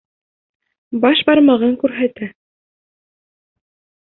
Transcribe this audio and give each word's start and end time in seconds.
Баш 1.03 1.21
бармағын 1.27 1.75
күрһәтә. 1.83 2.31